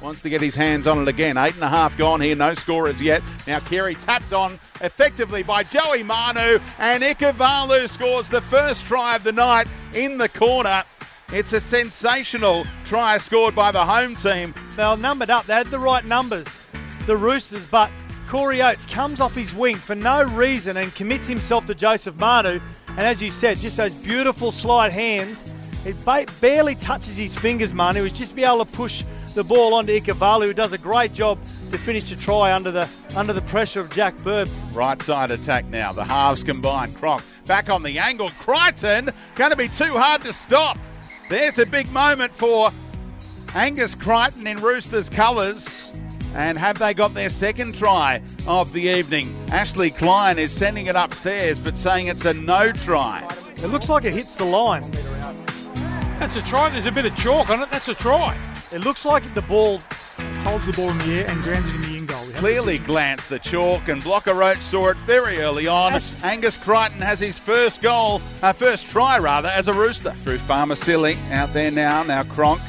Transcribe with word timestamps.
wants 0.00 0.22
to 0.22 0.30
get 0.30 0.40
his 0.40 0.54
hands 0.54 0.86
on 0.86 1.02
it 1.02 1.08
again. 1.08 1.36
Eight 1.36 1.54
and 1.54 1.62
a 1.62 1.68
half 1.68 1.96
gone 1.98 2.20
here, 2.20 2.36
no 2.36 2.54
scorers 2.54 3.00
yet. 3.00 3.22
Now 3.46 3.58
Keary 3.60 3.94
tapped 3.94 4.32
on 4.32 4.54
effectively 4.80 5.42
by 5.42 5.62
Joey 5.64 6.02
Manu, 6.02 6.60
and 6.78 7.02
Ikuvalu 7.02 7.88
scores 7.88 8.28
the 8.28 8.40
first 8.40 8.84
try 8.84 9.16
of 9.16 9.24
the 9.24 9.32
night 9.32 9.66
in 9.94 10.18
the 10.18 10.28
corner. 10.28 10.82
It's 11.32 11.52
a 11.52 11.60
sensational 11.60 12.64
try 12.86 13.18
scored 13.18 13.54
by 13.54 13.72
the 13.72 13.84
home 13.84 14.16
team. 14.16 14.54
They 14.76 14.86
were 14.86 14.96
numbered 14.96 15.30
up. 15.30 15.46
They 15.46 15.54
had 15.54 15.66
the 15.68 15.78
right 15.78 16.04
numbers, 16.04 16.46
the 17.06 17.16
Roosters, 17.16 17.66
but 17.70 17.90
Corey 18.28 18.62
Oates 18.62 18.86
comes 18.86 19.20
off 19.20 19.34
his 19.34 19.52
wing 19.54 19.76
for 19.76 19.94
no 19.94 20.22
reason 20.22 20.76
and 20.76 20.94
commits 20.94 21.28
himself 21.28 21.66
to 21.66 21.74
Joseph 21.74 22.16
Manu. 22.16 22.60
And 22.88 23.00
as 23.00 23.22
you 23.22 23.30
said, 23.30 23.58
just 23.58 23.76
those 23.76 23.94
beautiful 23.94 24.52
slide 24.52 24.92
hands. 24.92 25.52
It 25.84 26.04
ba- 26.04 26.26
barely 26.40 26.74
touches 26.74 27.16
his 27.16 27.36
fingers, 27.36 27.72
Manu. 27.72 28.02
He's 28.04 28.12
just 28.12 28.34
be 28.34 28.44
able 28.44 28.64
to 28.64 28.70
push 28.70 29.04
the 29.34 29.44
ball 29.44 29.74
onto 29.74 29.98
Ikuvalu, 29.98 30.46
who 30.46 30.52
does 30.52 30.72
a 30.72 30.78
great 30.78 31.14
job 31.14 31.38
to 31.70 31.78
finish 31.78 32.04
the 32.04 32.16
try 32.16 32.52
under 32.52 32.70
the 32.70 32.88
under 33.16 33.32
the 33.32 33.42
pressure 33.42 33.80
of 33.80 33.90
Jack 33.90 34.16
Bird. 34.18 34.50
Right 34.72 35.00
side 35.02 35.30
attack 35.30 35.66
now. 35.66 35.92
The 35.92 36.04
halves 36.04 36.42
combine. 36.44 36.92
Cronk 36.92 37.22
back 37.46 37.70
on 37.70 37.82
the 37.82 37.98
angle. 37.98 38.30
Crichton 38.40 39.10
going 39.34 39.50
to 39.50 39.56
be 39.56 39.68
too 39.68 39.92
hard 39.96 40.22
to 40.22 40.32
stop. 40.32 40.78
There's 41.30 41.58
a 41.58 41.66
big 41.66 41.90
moment 41.92 42.32
for 42.36 42.70
Angus 43.54 43.94
Crichton 43.94 44.46
in 44.46 44.58
Roosters 44.58 45.08
colours. 45.08 45.84
And 46.34 46.58
have 46.58 46.78
they 46.78 46.92
got 46.92 47.14
their 47.14 47.30
second 47.30 47.74
try 47.74 48.22
of 48.46 48.72
the 48.72 48.82
evening? 48.82 49.34
Ashley 49.50 49.90
Klein 49.90 50.38
is 50.38 50.52
sending 50.52 50.86
it 50.86 50.94
upstairs 50.94 51.58
but 51.58 51.78
saying 51.78 52.08
it's 52.08 52.24
a 52.26 52.34
no 52.34 52.72
try. 52.72 53.26
It 53.56 53.68
looks 53.68 53.88
like 53.88 54.04
it 54.04 54.12
hits 54.12 54.36
the 54.36 54.44
line. 54.44 54.82
That's 56.18 56.34
a 56.34 56.42
try. 56.42 56.68
There's 56.70 56.86
a 56.86 56.92
bit 56.92 57.06
of 57.06 57.14
chalk 57.16 57.48
on 57.48 57.62
it. 57.62 57.70
That's 57.70 57.86
a 57.86 57.94
try. 57.94 58.36
It 58.72 58.80
looks 58.80 59.04
like 59.04 59.22
the 59.34 59.42
ball 59.42 59.80
holds 60.42 60.66
the 60.66 60.72
ball 60.72 60.90
in 60.90 60.98
the 60.98 61.20
air 61.20 61.30
and 61.30 61.42
grounds 61.44 61.68
it 61.68 61.76
in 61.76 61.80
the 61.82 61.96
in 61.96 62.06
goal. 62.06 62.24
Clearly 62.34 62.78
glanced 62.78 63.28
the 63.28 63.38
chalk, 63.38 63.88
and 63.88 64.02
Blocker 64.02 64.34
Roach 64.34 64.58
saw 64.58 64.88
it 64.88 64.96
very 64.98 65.38
early 65.38 65.68
on. 65.68 65.92
Yes. 65.92 66.24
Angus 66.24 66.56
Crichton 66.56 67.00
has 67.00 67.20
his 67.20 67.38
first 67.38 67.82
goal, 67.82 68.20
uh, 68.42 68.52
first 68.52 68.90
try 68.90 69.18
rather, 69.18 69.48
as 69.48 69.68
a 69.68 69.72
Rooster. 69.72 70.10
Through 70.10 70.38
Farmer 70.38 70.74
Silly 70.74 71.16
out 71.30 71.52
there 71.52 71.70
now. 71.70 72.02
Now 72.02 72.24
Cronk. 72.24 72.60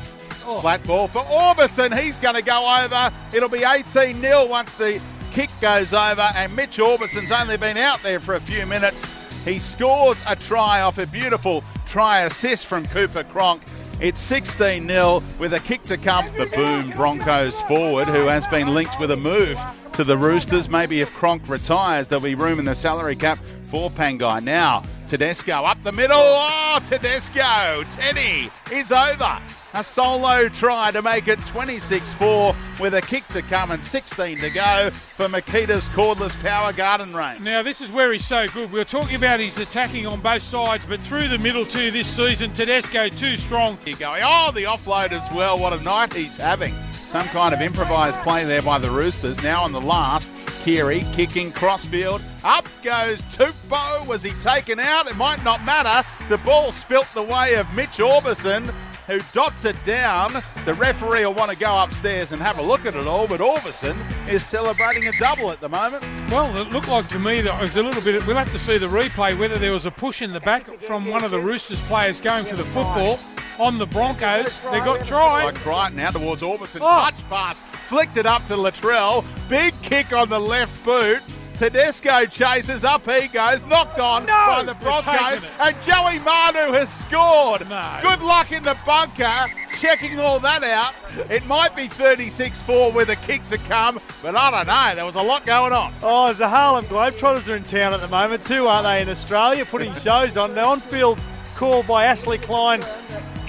Oh. 0.46 0.60
Flat 0.62 0.84
ball 0.86 1.08
for 1.08 1.24
Aubusson. 1.24 1.98
He's 2.00 2.18
going 2.18 2.36
to 2.36 2.44
go 2.44 2.84
over. 2.84 3.12
It'll 3.34 3.50
be 3.50 3.64
18 3.64 4.22
0 4.22 4.46
once 4.46 4.76
the 4.76 5.02
kick 5.32 5.50
goes 5.60 5.92
over, 5.92 6.30
and 6.36 6.56
Mitch 6.56 6.80
Aubusson's 6.80 7.32
only 7.32 7.58
been 7.58 7.78
out 7.78 8.04
there 8.04 8.20
for 8.20 8.36
a 8.36 8.40
few 8.40 8.68
minutes. 8.68 9.12
He 9.44 9.58
scores 9.58 10.22
a 10.28 10.36
try 10.36 10.82
off 10.82 10.98
a 10.98 11.08
beautiful 11.08 11.64
try 11.90 12.22
assist 12.22 12.68
from 12.68 12.86
Cooper 12.86 13.24
Cronk. 13.24 13.64
It's 14.00 14.22
16 14.22 14.88
0 14.88 15.24
with 15.40 15.54
a 15.54 15.60
kick 15.60 15.84
to 15.84 15.98
come. 15.98 16.26
The 16.38 16.46
boom 16.46 16.92
Broncos 16.92 17.60
forward, 17.62 18.08
who 18.08 18.28
has 18.28 18.48
been 18.48 18.74
linked 18.74 19.00
with 19.00 19.12
a 19.12 19.18
move 19.18 19.60
to 19.94 20.04
the 20.04 20.16
Roosters. 20.16 20.70
Maybe 20.70 21.02
if 21.02 21.14
Cronk 21.14 21.50
retires, 21.50 22.08
there'll 22.08 22.24
be 22.24 22.36
room 22.36 22.60
in 22.60 22.66
the 22.66 22.76
salary 22.76 23.16
cap 23.16 23.40
for 23.64 23.90
Pangai. 23.90 24.44
Now, 24.44 24.84
Tedesco 25.08 25.64
up 25.64 25.82
the 25.82 25.92
middle. 25.92 26.18
Oh, 26.18 26.80
Tedesco. 26.86 27.84
Teddy 27.90 28.50
is 28.72 28.92
over. 28.92 29.40
A 29.74 29.84
solo 29.84 30.48
try 30.50 30.92
to 30.92 31.02
make 31.02 31.28
it 31.28 31.40
26 31.48 32.14
4 32.14 32.56
with 32.80 32.94
a 32.94 33.02
kick 33.02 33.28
to 33.30 33.42
come 33.42 33.72
and 33.72 33.84
16 33.84 34.40
to 34.40 34.50
go 34.50 34.90
for 34.92 35.28
Makita's 35.28 35.90
cordless 35.90 36.40
power 36.42 36.72
garden 36.74 37.14
range. 37.14 37.42
Now, 37.42 37.62
this 37.62 37.82
is 37.82 37.92
where 37.92 38.12
he's 38.12 38.26
so 38.26 38.48
good. 38.48 38.72
We 38.72 38.80
are 38.80 38.86
talking 38.86 39.16
about 39.16 39.40
his 39.40 39.58
attacking 39.58 40.08
on 40.08 40.22
both 40.22 40.42
sides, 40.42 40.86
but 40.88 41.00
through 41.00 41.28
the 41.28 41.38
middle 41.38 41.66
too 41.66 41.92
this 41.92 42.08
season, 42.08 42.54
Tedesco 42.54 43.10
too 43.10 43.38
strong. 43.38 43.78
Here 43.84 43.96
going. 43.96 44.22
Oh, 44.24 44.52
the 44.54 44.64
offload 44.64 45.12
as 45.12 45.28
well. 45.34 45.60
What 45.60 45.74
a 45.74 45.84
night 45.84 46.14
he's 46.14 46.38
having. 46.38 46.74
Some 47.06 47.26
kind 47.28 47.54
of 47.54 47.62
improvised 47.62 48.20
play 48.20 48.46
there 48.46 48.62
by 48.62 48.78
the 48.78 48.90
Roosters. 48.90 49.42
Now 49.42 49.64
on 49.64 49.72
the 49.72 49.82
last, 49.82 50.30
Keary 50.64 51.02
kicking 51.14 51.52
crossfield. 51.52 52.22
Up 52.44 52.68
goes 52.84 53.22
Tupou. 53.24 54.06
Was 54.06 54.22
he 54.22 54.32
taken 54.44 54.80
out? 54.80 55.08
It 55.08 55.16
might 55.16 55.44
not 55.44 55.66
matter. 55.66 56.08
The 56.28 56.38
ball 56.40 56.72
spilt 56.72 57.08
the 57.14 57.24
way 57.24 57.56
of 57.56 57.74
Mitch 57.74 57.98
Aubusson 57.98 58.74
who 59.10 59.20
dots 59.34 59.66
it 59.66 59.76
down. 59.84 60.34
The 60.66 60.74
referee 60.76 61.26
will 61.26 61.34
want 61.34 61.52
to 61.52 61.58
go 61.58 61.80
upstairs 61.80 62.32
and 62.32 62.42
have 62.42 62.60
a 62.60 62.62
look 62.62 62.86
at 62.86 62.96
it 62.96 63.08
all, 63.08 63.28
but 63.28 63.40
Aubusson 63.40 63.98
is 64.30 64.46
celebrating 64.46 65.08
a 65.08 65.12
double 65.20 65.52
at 65.52 65.60
the 65.60 65.70
moment. 65.70 66.04
Well, 66.30 66.56
it 66.58 66.72
looked 66.72 66.88
like 66.88 67.08
to 67.10 67.20
me 67.20 67.42
that 67.42 67.56
it 67.56 67.62
was 67.62 67.76
a 67.76 67.82
little 67.82 68.02
bit. 68.04 68.26
We'll 68.28 68.36
have 68.36 68.52
to 68.52 68.60
see 68.60 68.78
the 68.78 68.88
replay 68.88 69.38
whether 69.38 69.58
there 69.58 69.72
was 69.72 69.88
a 69.88 69.92
push 69.92 70.22
in 70.22 70.32
the 70.32 70.40
back 70.40 70.68
from 70.84 71.06
one 71.06 71.24
of 71.24 71.32
the 71.32 71.40
Roosters 71.40 71.82
players 71.88 72.22
going 72.22 72.46
for 72.46 72.56
the 72.56 72.66
football 72.66 73.20
on 73.60 73.78
the 73.78 73.88
Broncos. 73.88 74.56
They 74.72 74.80
got 74.80 75.06
tried. 75.06 75.46
Like 75.46 75.66
right 75.66 75.94
now 75.94 76.12
towards 76.12 76.42
Aubusson. 76.42 76.80
Oh. 76.82 77.10
Touch 77.10 77.30
pass. 77.30 77.62
Flicked 77.88 78.18
it 78.18 78.28
up 78.28 78.46
to 78.46 78.54
Latrell. 78.54 79.26
Big 79.50 79.74
kick 79.82 80.14
on 80.14 80.30
the 80.30 80.40
left 80.40 80.86
boot. 80.86 81.22
Tedesco 81.60 82.26
chases 82.26 82.86
up, 82.86 83.06
he 83.06 83.28
goes, 83.28 83.62
knocked 83.66 84.00
on 84.00 84.26
no, 84.26 84.28
by 84.32 84.64
the 84.64 84.74
Broncos, 84.76 85.44
and 85.60 85.76
Joey 85.82 86.18
Manu 86.20 86.72
has 86.72 86.90
scored. 86.90 87.70
No. 87.70 88.00
Good 88.02 88.22
luck 88.22 88.54
in 88.54 88.64
the 88.64 88.78
bunker, 88.86 89.46
checking 89.78 90.22
all 90.22 90.40
that 90.40 90.64
out. 90.64 90.94
It 91.30 91.46
might 91.48 91.76
be 91.76 91.90
36-4 91.90 92.96
with 92.96 93.10
a 93.10 93.18
kick 93.18 93.46
to 93.50 93.58
come, 93.58 94.00
but 94.24 94.38
I 94.38 94.52
don't 94.52 94.68
know. 94.68 94.96
There 94.96 95.04
was 95.04 95.16
a 95.16 95.22
lot 95.22 95.46
going 95.46 95.74
on. 95.74 95.92
Oh, 96.02 96.32
the 96.32 96.48
Harlem 96.48 96.86
Globetrotters 96.86 97.50
are 97.50 97.58
in 97.58 97.64
town 97.64 97.94
at 97.94 98.00
the 98.00 98.08
moment 98.08 98.46
too, 98.46 98.68
aren't 98.68 98.86
they? 98.86 99.02
In 99.02 99.10
Australia, 99.10 99.66
putting 99.66 99.94
shows 99.96 100.38
on. 100.38 100.56
The 100.56 100.64
on-field 100.64 101.20
call 101.56 101.84
by 101.84 102.06
Ashley 102.06 102.38
Klein 102.38 102.86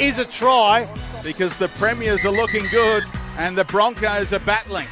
is 0.01 0.19
a 0.19 0.25
try 0.25 0.93
because 1.23 1.55
the 1.59 1.69
Premiers 1.69 2.25
are 2.25 2.33
looking 2.33 2.67
good 2.73 3.05
and 3.39 3.57
the 3.57 3.65
Broncos 3.67 4.33
are 4.33 4.41
battling. 4.41 4.89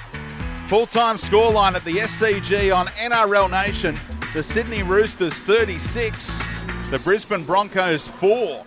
Full 0.68 0.84
time 0.84 1.16
scoreline 1.16 1.74
at 1.76 1.84
the 1.86 1.94
SCG 1.94 2.76
on 2.76 2.88
NRL 2.88 3.50
Nation. 3.50 3.98
The 4.34 4.42
Sydney 4.42 4.82
Roosters 4.82 5.38
36, 5.38 6.38
the 6.90 7.00
Brisbane 7.02 7.42
Broncos 7.44 8.06
4. 8.06 8.66